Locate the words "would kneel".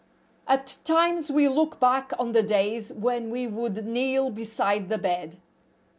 3.45-4.31